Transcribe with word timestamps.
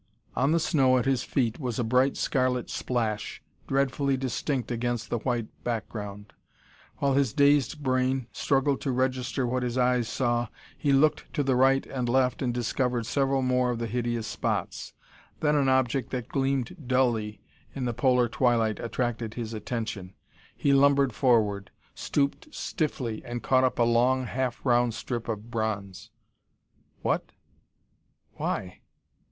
On 0.35 0.51
the 0.51 0.59
snow 0.59 0.97
at 0.97 1.05
his 1.05 1.21
feet 1.21 1.59
was 1.59 1.77
a 1.77 1.83
bright, 1.83 2.17
scarlet 2.17 2.71
splash, 2.71 3.39
dreadfully 3.67 4.17
distinct 4.17 4.71
against 4.71 5.11
the 5.11 5.19
white 5.19 5.45
background. 5.63 6.33
While 6.97 7.13
his 7.13 7.33
dazed 7.33 7.83
brain 7.83 8.25
struggled 8.31 8.81
to 8.81 8.91
register 8.91 9.45
what 9.45 9.61
his 9.61 9.77
eyes 9.77 10.07
saw, 10.09 10.47
he 10.75 10.91
looked 10.91 11.31
to 11.35 11.43
the 11.43 11.55
right 11.55 11.85
and 11.85 12.09
left 12.09 12.41
and 12.41 12.51
discovered 12.51 13.05
several 13.05 13.43
more 13.43 13.69
of 13.69 13.77
the 13.77 13.85
hideous 13.85 14.25
spots. 14.25 14.93
Then 15.39 15.55
an 15.55 15.69
object 15.69 16.09
that 16.09 16.29
gleamed 16.29 16.87
dully 16.87 17.39
in 17.75 17.85
the 17.85 17.93
polar 17.93 18.27
twilight 18.27 18.79
attracted 18.79 19.35
his 19.35 19.53
attention. 19.53 20.15
He 20.57 20.73
lumbered 20.73 21.13
forward, 21.13 21.69
stooped 21.93 22.47
stiffly 22.51 23.21
and 23.23 23.43
caught 23.43 23.63
up 23.63 23.77
a 23.77 23.83
long, 23.83 24.23
half 24.25 24.65
round 24.65 24.95
strip 24.95 25.29
of 25.29 25.51
bronze. 25.51 26.09
"What? 27.03 27.33
Why? 28.33 28.79